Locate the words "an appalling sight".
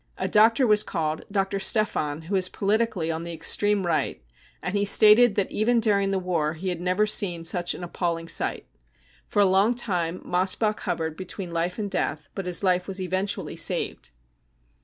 7.75-8.65